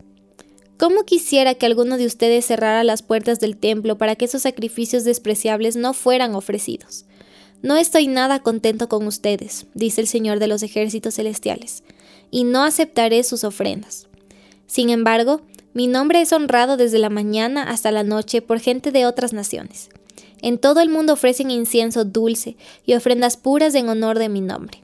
¿Cómo 0.78 1.04
quisiera 1.04 1.56
que 1.56 1.66
alguno 1.66 1.98
de 1.98 2.06
ustedes 2.06 2.46
cerrara 2.46 2.84
las 2.84 3.02
puertas 3.02 3.40
del 3.40 3.58
templo 3.58 3.98
para 3.98 4.16
que 4.16 4.26
esos 4.26 4.44
sacrificios 4.44 5.04
despreciables 5.04 5.76
no 5.76 5.94
fueran 5.94 6.36
ofrecidos? 6.36 7.06
No 7.62 7.76
estoy 7.76 8.08
nada 8.08 8.40
contento 8.40 8.88
con 8.88 9.06
ustedes, 9.06 9.66
dice 9.74 10.00
el 10.00 10.08
Señor 10.08 10.40
de 10.40 10.48
los 10.48 10.64
ejércitos 10.64 11.16
celestiales, 11.16 11.84
y 12.32 12.46
no 12.46 12.64
aceptaré 12.64 13.24
sus 13.24 13.44
ofrendas. 13.44 14.08
Sin 14.68 14.90
embargo, 14.90 15.42
mi 15.74 15.88
nombre 15.88 16.22
es 16.22 16.34
honrado 16.34 16.78
desde 16.78 16.98
la 16.98 17.10
mañana 17.10 17.64
hasta 17.64 17.92
la 17.92 18.04
noche 18.04 18.42
por 18.42 18.60
gente 18.60 18.92
de 18.92 19.06
otras 19.06 19.34
naciones. 19.34 19.90
En 20.42 20.58
todo 20.58 20.82
el 20.82 20.90
mundo 20.90 21.14
ofrecen 21.14 21.52
incienso 21.52 22.06
dulce 22.06 22.58
y 22.86 22.94
ofrendas 22.94 23.38
puras 23.38 23.76
en 23.76 23.90
honor 23.90 24.18
de 24.18 24.30
mi 24.30 24.42
nombre. 24.42 24.84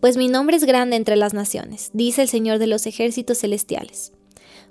Pues 0.00 0.16
mi 0.16 0.28
nombre 0.28 0.56
es 0.56 0.64
grande 0.64 0.96
entre 0.96 1.16
las 1.16 1.34
naciones, 1.34 1.90
dice 1.92 2.22
el 2.22 2.28
Señor 2.28 2.58
de 2.58 2.66
los 2.66 2.86
ejércitos 2.86 3.38
celestiales. 3.38 4.12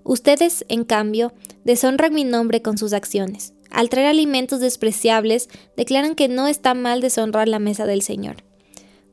Ustedes, 0.04 0.66
en 0.70 0.86
cambio, 0.86 1.34
deshonran 1.66 2.13
mi 2.13 2.24
nombre 2.24 2.62
con 2.62 2.78
sus 2.78 2.94
acciones. 2.94 3.54
Al 3.70 3.89
traer 3.89 4.08
alimentos 4.08 4.60
despreciables, 4.60 5.50
declaran 5.75 6.16
que 6.16 6.28
no 6.28 6.48
está 6.48 6.74
mal 6.74 7.01
deshonrar 7.01 7.48
la 7.48 7.60
mesa 7.60 7.86
del 7.86 8.01
Señor. 8.01 8.38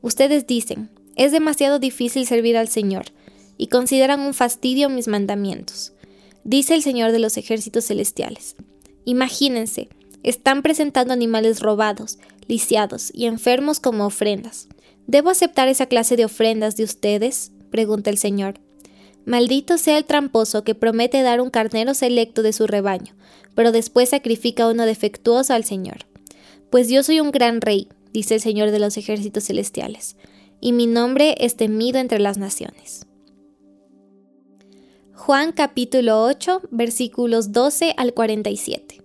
Ustedes 0.01 0.47
dicen, 0.47 0.89
es 1.15 1.31
demasiado 1.31 1.77
difícil 1.77 2.25
servir 2.25 2.57
al 2.57 2.67
Señor, 2.67 3.05
y 3.57 3.67
consideran 3.67 4.21
un 4.21 4.33
fastidio 4.33 4.89
mis 4.89 5.07
mandamientos. 5.07 5.93
Dice 6.47 6.75
el 6.75 6.81
Señor 6.81 7.11
de 7.11 7.19
los 7.19 7.35
ejércitos 7.35 7.87
celestiales. 7.87 8.55
Imagínense, 9.03 9.89
están 10.23 10.61
presentando 10.61 11.11
animales 11.11 11.59
robados, 11.59 12.19
lisiados 12.47 13.11
y 13.13 13.25
enfermos 13.25 13.81
como 13.81 14.05
ofrendas. 14.05 14.69
¿Debo 15.07 15.29
aceptar 15.29 15.67
esa 15.67 15.87
clase 15.87 16.15
de 16.15 16.23
ofrendas 16.23 16.77
de 16.77 16.85
ustedes? 16.85 17.51
pregunta 17.69 18.09
el 18.09 18.17
Señor. 18.17 18.61
Maldito 19.25 19.77
sea 19.77 19.97
el 19.97 20.05
tramposo 20.05 20.63
que 20.63 20.73
promete 20.73 21.21
dar 21.21 21.41
un 21.41 21.49
carnero 21.49 21.93
selecto 21.93 22.43
de 22.43 22.53
su 22.53 22.65
rebaño, 22.65 23.13
pero 23.53 23.73
después 23.73 24.07
sacrifica 24.07 24.69
uno 24.69 24.85
defectuoso 24.85 25.53
al 25.53 25.65
Señor. 25.65 26.05
Pues 26.69 26.87
yo 26.87 27.03
soy 27.03 27.19
un 27.19 27.31
gran 27.31 27.59
rey, 27.59 27.89
dice 28.13 28.35
el 28.35 28.41
Señor 28.41 28.71
de 28.71 28.79
los 28.79 28.95
ejércitos 28.95 29.43
celestiales, 29.43 30.15
y 30.61 30.71
mi 30.71 30.87
nombre 30.87 31.35
es 31.39 31.57
temido 31.57 31.99
entre 31.99 32.19
las 32.19 32.37
naciones. 32.37 33.06
Juan 35.17 35.51
capítulo 35.51 36.23
8 36.23 36.61
versículos 36.69 37.51
12 37.51 37.95
al 37.97 38.13
47. 38.13 39.01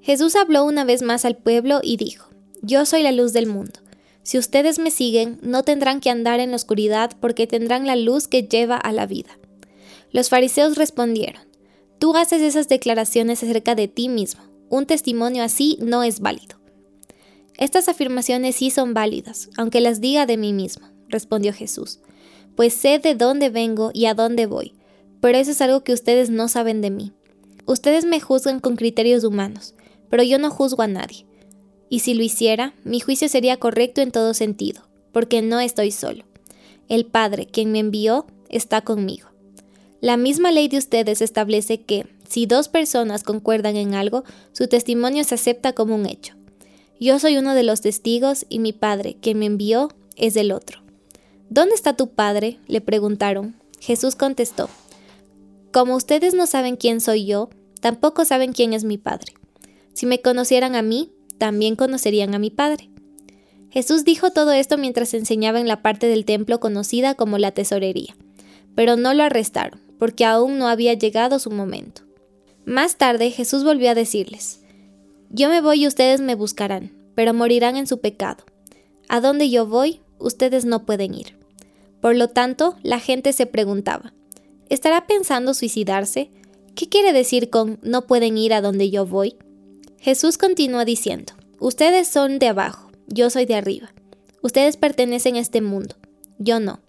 Jesús 0.00 0.34
habló 0.34 0.64
una 0.64 0.84
vez 0.84 1.02
más 1.02 1.26
al 1.26 1.36
pueblo 1.36 1.80
y 1.82 1.98
dijo, 1.98 2.30
Yo 2.62 2.86
soy 2.86 3.02
la 3.02 3.12
luz 3.12 3.34
del 3.34 3.46
mundo. 3.46 3.80
Si 4.22 4.38
ustedes 4.38 4.78
me 4.78 4.90
siguen, 4.90 5.38
no 5.42 5.62
tendrán 5.62 6.00
que 6.00 6.08
andar 6.08 6.40
en 6.40 6.50
la 6.50 6.56
oscuridad 6.56 7.12
porque 7.20 7.46
tendrán 7.46 7.86
la 7.86 7.96
luz 7.96 8.28
que 8.28 8.44
lleva 8.44 8.76
a 8.76 8.92
la 8.92 9.06
vida. 9.06 9.38
Los 10.10 10.30
fariseos 10.30 10.76
respondieron, 10.76 11.42
Tú 11.98 12.16
haces 12.16 12.40
esas 12.40 12.68
declaraciones 12.68 13.42
acerca 13.42 13.74
de 13.74 13.88
ti 13.88 14.08
mismo. 14.08 14.42
Un 14.70 14.86
testimonio 14.86 15.44
así 15.44 15.76
no 15.82 16.02
es 16.02 16.20
válido. 16.20 16.58
Estas 17.58 17.88
afirmaciones 17.88 18.56
sí 18.56 18.70
son 18.70 18.94
válidas, 18.94 19.50
aunque 19.58 19.82
las 19.82 20.00
diga 20.00 20.24
de 20.24 20.38
mí 20.38 20.54
mismo, 20.54 20.88
respondió 21.08 21.52
Jesús, 21.52 22.00
pues 22.56 22.72
sé 22.72 22.98
de 22.98 23.14
dónde 23.14 23.50
vengo 23.50 23.90
y 23.92 24.06
a 24.06 24.14
dónde 24.14 24.46
voy, 24.46 24.79
pero 25.20 25.38
eso 25.38 25.50
es 25.50 25.60
algo 25.60 25.84
que 25.84 25.92
ustedes 25.92 26.30
no 26.30 26.48
saben 26.48 26.80
de 26.80 26.90
mí. 26.90 27.12
Ustedes 27.66 28.04
me 28.04 28.20
juzgan 28.20 28.60
con 28.60 28.76
criterios 28.76 29.24
humanos, 29.24 29.74
pero 30.08 30.22
yo 30.22 30.38
no 30.38 30.50
juzgo 30.50 30.82
a 30.82 30.88
nadie. 30.88 31.26
Y 31.88 32.00
si 32.00 32.14
lo 32.14 32.22
hiciera, 32.22 32.74
mi 32.84 33.00
juicio 33.00 33.28
sería 33.28 33.58
correcto 33.58 34.00
en 34.00 34.12
todo 34.12 34.34
sentido, 34.34 34.82
porque 35.12 35.42
no 35.42 35.60
estoy 35.60 35.90
solo. 35.90 36.24
El 36.88 37.06
Padre, 37.06 37.46
quien 37.46 37.72
me 37.72 37.78
envió, 37.78 38.26
está 38.48 38.80
conmigo. 38.80 39.28
La 40.00 40.16
misma 40.16 40.50
ley 40.50 40.68
de 40.68 40.78
ustedes 40.78 41.20
establece 41.20 41.82
que, 41.82 42.06
si 42.28 42.46
dos 42.46 42.68
personas 42.68 43.22
concuerdan 43.22 43.76
en 43.76 43.94
algo, 43.94 44.24
su 44.52 44.66
testimonio 44.66 45.24
se 45.24 45.34
acepta 45.34 45.74
como 45.74 45.94
un 45.94 46.06
hecho. 46.06 46.34
Yo 46.98 47.18
soy 47.18 47.36
uno 47.36 47.54
de 47.54 47.62
los 47.62 47.80
testigos 47.80 48.46
y 48.48 48.58
mi 48.60 48.72
Padre, 48.72 49.16
quien 49.20 49.38
me 49.38 49.46
envió, 49.46 49.90
es 50.16 50.36
el 50.36 50.52
otro. 50.52 50.80
¿Dónde 51.48 51.74
está 51.74 51.96
tu 51.96 52.10
Padre? 52.10 52.58
le 52.66 52.80
preguntaron. 52.80 53.56
Jesús 53.80 54.14
contestó, 54.14 54.68
Como 55.72 55.94
ustedes 55.94 56.34
no 56.34 56.46
saben 56.46 56.76
quién 56.76 57.00
soy 57.00 57.26
yo, 57.26 57.48
tampoco 57.80 58.24
saben 58.24 58.52
quién 58.52 58.72
es 58.72 58.84
mi 58.84 58.98
Padre. 58.98 59.34
Si 59.92 60.04
me 60.04 60.20
conocieran 60.20 60.74
a 60.74 60.82
mí, 60.82 61.12
también 61.38 61.76
conocerían 61.76 62.34
a 62.34 62.38
mi 62.38 62.50
Padre. 62.50 62.90
Jesús 63.70 64.04
dijo 64.04 64.30
todo 64.30 64.50
esto 64.50 64.78
mientras 64.78 65.14
enseñaba 65.14 65.60
en 65.60 65.68
la 65.68 65.80
parte 65.80 66.08
del 66.08 66.24
templo 66.24 66.58
conocida 66.58 67.14
como 67.14 67.38
la 67.38 67.52
tesorería, 67.52 68.16
pero 68.74 68.96
no 68.96 69.14
lo 69.14 69.22
arrestaron, 69.22 69.80
porque 69.98 70.24
aún 70.24 70.58
no 70.58 70.66
había 70.66 70.94
llegado 70.94 71.38
su 71.38 71.50
momento. 71.50 72.02
Más 72.64 72.96
tarde 72.96 73.30
Jesús 73.30 73.62
volvió 73.62 73.90
a 73.90 73.94
decirles, 73.94 74.60
Yo 75.30 75.48
me 75.48 75.60
voy 75.60 75.82
y 75.82 75.86
ustedes 75.86 76.20
me 76.20 76.34
buscarán, 76.34 76.92
pero 77.14 77.32
morirán 77.32 77.76
en 77.76 77.86
su 77.86 78.00
pecado. 78.00 78.44
A 79.08 79.20
donde 79.20 79.50
yo 79.50 79.66
voy, 79.66 80.00
ustedes 80.18 80.64
no 80.64 80.84
pueden 80.84 81.14
ir. 81.14 81.36
Por 82.00 82.16
lo 82.16 82.28
tanto, 82.28 82.76
la 82.82 82.98
gente 82.98 83.32
se 83.32 83.46
preguntaba, 83.46 84.14
¿estará 84.70 85.06
pensando 85.06 85.52
suicidarse? 85.52 86.30
¿Qué 86.74 86.88
quiere 86.88 87.12
decir 87.12 87.50
con 87.50 87.78
no 87.82 88.06
pueden 88.06 88.38
ir 88.38 88.54
a 88.54 88.62
donde 88.62 88.88
yo 88.88 89.04
voy? 89.04 89.36
Jesús 89.98 90.38
continúa 90.38 90.86
diciendo, 90.86 91.34
ustedes 91.58 92.08
son 92.08 92.38
de 92.38 92.48
abajo, 92.48 92.90
yo 93.06 93.28
soy 93.28 93.44
de 93.44 93.56
arriba. 93.56 93.92
Ustedes 94.40 94.78
pertenecen 94.78 95.36
a 95.36 95.40
este 95.40 95.60
mundo, 95.60 95.96
yo 96.38 96.58
no. 96.58 96.80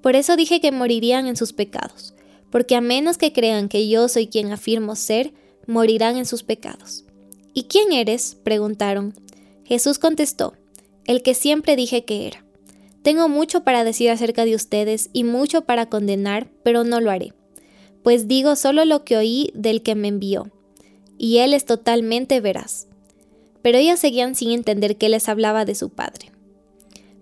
Por 0.00 0.16
eso 0.16 0.36
dije 0.36 0.60
que 0.60 0.72
morirían 0.72 1.26
en 1.26 1.36
sus 1.36 1.52
pecados, 1.52 2.14
porque 2.50 2.76
a 2.76 2.80
menos 2.80 3.18
que 3.18 3.34
crean 3.34 3.68
que 3.68 3.88
yo 3.88 4.08
soy 4.08 4.28
quien 4.28 4.52
afirmo 4.52 4.96
ser, 4.96 5.34
morirán 5.66 6.16
en 6.16 6.24
sus 6.24 6.42
pecados. 6.42 7.04
¿Y 7.52 7.64
quién 7.64 7.92
eres? 7.92 8.36
preguntaron. 8.42 9.12
Jesús 9.64 9.98
contestó, 9.98 10.54
el 11.04 11.22
que 11.22 11.34
siempre 11.34 11.76
dije 11.76 12.04
que 12.04 12.26
era. 12.28 12.44
Tengo 13.02 13.28
mucho 13.28 13.64
para 13.64 13.84
decir 13.84 14.10
acerca 14.10 14.44
de 14.44 14.54
ustedes 14.54 15.10
y 15.12 15.24
mucho 15.24 15.62
para 15.62 15.86
condenar, 15.86 16.48
pero 16.62 16.84
no 16.84 17.00
lo 17.00 17.10
haré, 17.10 17.32
pues 18.02 18.28
digo 18.28 18.56
solo 18.56 18.84
lo 18.84 19.04
que 19.04 19.16
oí 19.16 19.50
del 19.54 19.82
que 19.82 19.94
me 19.94 20.08
envió, 20.08 20.50
y 21.16 21.38
él 21.38 21.54
es 21.54 21.64
totalmente 21.64 22.40
veraz. 22.40 22.86
Pero 23.62 23.78
ellos 23.78 23.98
seguían 23.98 24.34
sin 24.34 24.50
entender 24.50 24.96
que 24.96 25.08
les 25.08 25.28
hablaba 25.28 25.64
de 25.64 25.74
su 25.74 25.90
Padre. 25.90 26.30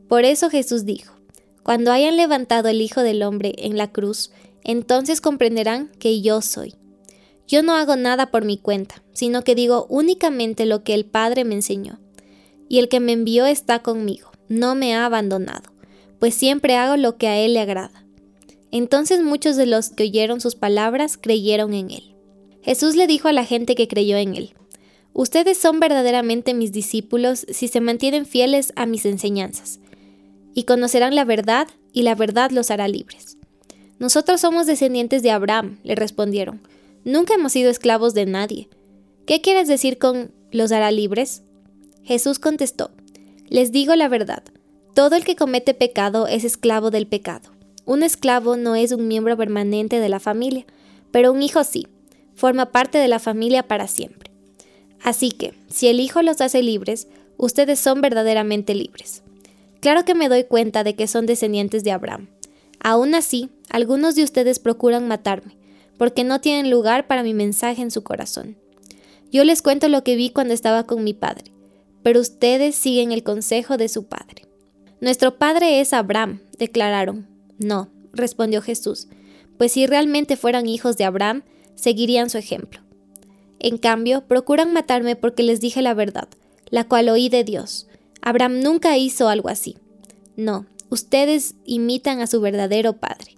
Por 0.08 0.24
eso 0.24 0.50
Jesús 0.50 0.84
dijo, 0.84 1.14
Cuando 1.62 1.90
hayan 1.90 2.16
levantado 2.16 2.68
el 2.68 2.80
Hijo 2.80 3.02
del 3.02 3.22
Hombre 3.22 3.54
en 3.58 3.76
la 3.76 3.90
cruz, 3.90 4.30
entonces 4.62 5.20
comprenderán 5.20 5.90
que 5.98 6.20
yo 6.20 6.42
soy. 6.42 6.74
Yo 7.48 7.62
no 7.62 7.74
hago 7.74 7.96
nada 7.96 8.30
por 8.30 8.44
mi 8.44 8.58
cuenta, 8.58 9.02
sino 9.12 9.42
que 9.42 9.54
digo 9.54 9.86
únicamente 9.88 10.66
lo 10.66 10.82
que 10.82 10.94
el 10.94 11.04
Padre 11.04 11.44
me 11.44 11.54
enseñó. 11.54 12.00
Y 12.68 12.80
el 12.80 12.88
que 12.88 12.98
me 12.98 13.12
envió 13.12 13.46
está 13.46 13.80
conmigo, 13.80 14.30
no 14.48 14.74
me 14.74 14.94
ha 14.94 15.06
abandonado, 15.06 15.70
pues 16.18 16.34
siempre 16.34 16.76
hago 16.76 16.96
lo 16.96 17.16
que 17.16 17.28
a 17.28 17.38
Él 17.38 17.54
le 17.54 17.60
agrada. 17.60 18.04
Entonces 18.70 19.22
muchos 19.22 19.56
de 19.56 19.66
los 19.66 19.90
que 19.90 20.04
oyeron 20.04 20.40
sus 20.40 20.54
palabras 20.54 21.16
creyeron 21.16 21.74
en 21.74 21.90
Él. 21.90 22.14
Jesús 22.62 22.96
le 22.96 23.06
dijo 23.06 23.28
a 23.28 23.32
la 23.32 23.44
gente 23.44 23.74
que 23.74 23.88
creyó 23.88 24.16
en 24.16 24.34
Él, 24.34 24.54
Ustedes 25.18 25.56
son 25.56 25.80
verdaderamente 25.80 26.52
mis 26.52 26.72
discípulos 26.72 27.46
si 27.48 27.68
se 27.68 27.80
mantienen 27.80 28.26
fieles 28.26 28.74
a 28.76 28.84
mis 28.84 29.06
enseñanzas, 29.06 29.80
y 30.52 30.64
conocerán 30.64 31.14
la 31.14 31.24
verdad, 31.24 31.68
y 31.94 32.02
la 32.02 32.14
verdad 32.14 32.50
los 32.50 32.70
hará 32.70 32.86
libres. 32.86 33.38
Nosotros 33.98 34.42
somos 34.42 34.66
descendientes 34.66 35.22
de 35.22 35.30
Abraham, 35.30 35.78
le 35.84 35.94
respondieron. 35.94 36.60
Nunca 37.04 37.32
hemos 37.32 37.52
sido 37.52 37.70
esclavos 37.70 38.12
de 38.12 38.26
nadie. 38.26 38.68
¿Qué 39.26 39.40
quieres 39.40 39.68
decir 39.68 39.96
con 39.96 40.32
los 40.52 40.70
hará 40.70 40.90
libres? 40.90 41.42
Jesús 42.04 42.38
contestó, 42.38 42.90
Les 43.48 43.72
digo 43.72 43.94
la 43.94 44.08
verdad, 44.08 44.42
todo 44.94 45.14
el 45.16 45.24
que 45.24 45.36
comete 45.36 45.74
pecado 45.74 46.26
es 46.26 46.44
esclavo 46.44 46.90
del 46.90 47.06
pecado. 47.06 47.50
Un 47.84 48.02
esclavo 48.02 48.56
no 48.56 48.74
es 48.74 48.92
un 48.92 49.06
miembro 49.06 49.36
permanente 49.36 50.00
de 50.00 50.08
la 50.08 50.20
familia, 50.20 50.66
pero 51.12 51.32
un 51.32 51.42
hijo 51.42 51.62
sí, 51.62 51.86
forma 52.34 52.72
parte 52.72 52.98
de 52.98 53.08
la 53.08 53.18
familia 53.18 53.62
para 53.62 53.86
siempre. 53.86 54.30
Así 55.02 55.30
que, 55.30 55.54
si 55.68 55.88
el 55.88 56.00
Hijo 56.00 56.22
los 56.22 56.40
hace 56.40 56.62
libres, 56.62 57.08
ustedes 57.36 57.78
son 57.78 58.00
verdaderamente 58.00 58.74
libres. 58.74 59.22
Claro 59.80 60.04
que 60.04 60.14
me 60.14 60.28
doy 60.28 60.44
cuenta 60.44 60.84
de 60.84 60.94
que 60.94 61.06
son 61.06 61.26
descendientes 61.26 61.84
de 61.84 61.92
Abraham. 61.92 62.28
Aún 62.80 63.14
así, 63.14 63.50
algunos 63.68 64.14
de 64.14 64.24
ustedes 64.24 64.58
procuran 64.58 65.06
matarme, 65.06 65.56
porque 65.96 66.24
no 66.24 66.40
tienen 66.40 66.70
lugar 66.70 67.06
para 67.06 67.22
mi 67.22 67.34
mensaje 67.34 67.82
en 67.82 67.90
su 67.90 68.02
corazón. 68.02 68.56
Yo 69.30 69.44
les 69.44 69.62
cuento 69.62 69.88
lo 69.88 70.02
que 70.02 70.16
vi 70.16 70.30
cuando 70.30 70.54
estaba 70.54 70.84
con 70.84 71.04
mi 71.04 71.14
padre, 71.14 71.52
pero 72.06 72.20
ustedes 72.20 72.76
siguen 72.76 73.10
el 73.10 73.24
consejo 73.24 73.76
de 73.78 73.88
su 73.88 74.04
padre. 74.04 74.46
Nuestro 75.00 75.38
padre 75.38 75.80
es 75.80 75.92
Abraham, 75.92 76.38
declararon. 76.56 77.26
No, 77.58 77.88
respondió 78.12 78.62
Jesús, 78.62 79.08
pues 79.58 79.72
si 79.72 79.88
realmente 79.88 80.36
fueran 80.36 80.68
hijos 80.68 80.96
de 80.96 81.02
Abraham, 81.02 81.42
seguirían 81.74 82.30
su 82.30 82.38
ejemplo. 82.38 82.80
En 83.58 83.76
cambio, 83.76 84.20
procuran 84.20 84.72
matarme 84.72 85.16
porque 85.16 85.42
les 85.42 85.58
dije 85.58 85.82
la 85.82 85.94
verdad, 85.94 86.28
la 86.70 86.84
cual 86.84 87.08
oí 87.08 87.28
de 87.28 87.42
Dios. 87.42 87.88
Abraham 88.22 88.60
nunca 88.60 88.96
hizo 88.96 89.28
algo 89.28 89.48
así. 89.48 89.76
No, 90.36 90.64
ustedes 90.90 91.56
imitan 91.64 92.20
a 92.20 92.28
su 92.28 92.40
verdadero 92.40 92.92
padre. 92.92 93.32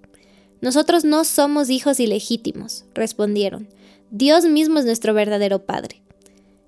Nosotros 0.61 1.07
no 1.07 1.25
somos 1.25 1.71
hijos 1.71 2.01
ilegítimos, 2.01 2.85
respondieron. 2.93 3.67
Dios 4.11 4.45
mismo 4.45 4.79
es 4.79 4.85
nuestro 4.85 5.15
verdadero 5.15 5.65
Padre. 5.65 6.03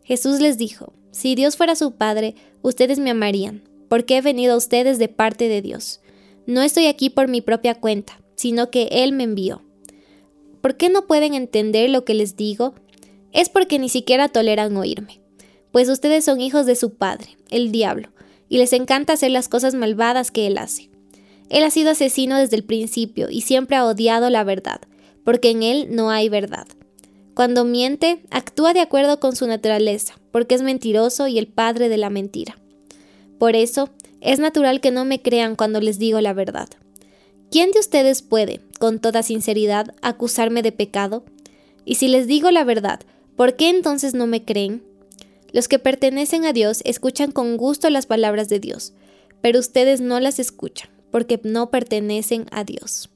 Jesús 0.02 0.40
les 0.40 0.56
dijo, 0.56 0.94
si 1.10 1.34
Dios 1.34 1.56
fuera 1.56 1.76
su 1.76 1.92
Padre, 1.92 2.34
ustedes 2.62 2.98
me 2.98 3.10
amarían, 3.10 3.62
porque 3.88 4.16
he 4.16 4.20
venido 4.20 4.54
a 4.54 4.56
ustedes 4.56 4.98
de 4.98 5.08
parte 5.08 5.48
de 5.48 5.62
Dios. 5.62 6.00
No 6.46 6.62
estoy 6.62 6.86
aquí 6.86 7.10
por 7.10 7.28
mi 7.28 7.40
propia 7.40 7.74
cuenta, 7.74 8.20
sino 8.36 8.70
que 8.70 8.88
Él 8.90 9.12
me 9.12 9.24
envió. 9.24 9.62
¿Por 10.60 10.76
qué 10.76 10.88
no 10.88 11.06
pueden 11.06 11.34
entender 11.34 11.90
lo 11.90 12.04
que 12.04 12.14
les 12.14 12.36
digo? 12.36 12.74
Es 13.32 13.48
porque 13.48 13.78
ni 13.78 13.88
siquiera 13.88 14.28
toleran 14.28 14.76
oírme, 14.76 15.20
pues 15.72 15.88
ustedes 15.88 16.24
son 16.24 16.40
hijos 16.40 16.66
de 16.66 16.76
su 16.76 16.94
Padre, 16.94 17.36
el 17.50 17.72
diablo, 17.72 18.10
y 18.48 18.58
les 18.58 18.72
encanta 18.72 19.12
hacer 19.12 19.30
las 19.30 19.48
cosas 19.48 19.74
malvadas 19.74 20.30
que 20.30 20.46
Él 20.46 20.58
hace. 20.58 20.90
Él 21.50 21.64
ha 21.64 21.70
sido 21.70 21.90
asesino 21.90 22.38
desde 22.38 22.56
el 22.56 22.64
principio 22.64 23.28
y 23.28 23.42
siempre 23.42 23.76
ha 23.76 23.84
odiado 23.84 24.30
la 24.30 24.44
verdad, 24.44 24.80
porque 25.24 25.50
en 25.50 25.62
él 25.64 25.88
no 25.90 26.10
hay 26.10 26.28
verdad. 26.28 26.66
Cuando 27.34 27.64
miente, 27.64 28.22
actúa 28.30 28.72
de 28.72 28.80
acuerdo 28.80 29.18
con 29.18 29.34
su 29.34 29.46
naturaleza, 29.46 30.14
porque 30.32 30.54
es 30.54 30.62
mentiroso 30.62 31.28
y 31.28 31.38
el 31.38 31.46
padre 31.46 31.88
de 31.88 31.96
la 31.96 32.10
mentira. 32.10 32.58
Por 33.38 33.56
eso, 33.56 33.90
es 34.20 34.38
natural 34.38 34.80
que 34.80 34.90
no 34.90 35.04
me 35.04 35.22
crean 35.22 35.56
cuando 35.56 35.80
les 35.80 35.98
digo 35.98 36.20
la 36.20 36.32
verdad. 36.32 36.68
¿Quién 37.50 37.72
de 37.72 37.80
ustedes 37.80 38.22
puede, 38.22 38.60
con 38.78 39.00
toda 39.00 39.22
sinceridad, 39.22 39.94
acusarme 40.02 40.62
de 40.62 40.72
pecado? 40.72 41.24
Y 41.84 41.96
si 41.96 42.08
les 42.08 42.26
digo 42.26 42.50
la 42.50 42.64
verdad, 42.64 43.00
¿por 43.36 43.56
qué 43.56 43.70
entonces 43.70 44.14
no 44.14 44.26
me 44.26 44.44
creen? 44.44 44.82
Los 45.52 45.66
que 45.66 45.78
pertenecen 45.78 46.44
a 46.44 46.52
Dios 46.52 46.82
escuchan 46.84 47.32
con 47.32 47.56
gusto 47.56 47.90
las 47.90 48.06
palabras 48.06 48.48
de 48.48 48.60
Dios, 48.60 48.92
pero 49.40 49.58
ustedes 49.58 50.00
no 50.00 50.20
las 50.20 50.38
escuchan 50.38 50.90
porque 51.10 51.40
no 51.42 51.70
pertenecen 51.70 52.46
a 52.52 52.64
Dios. 52.64 53.10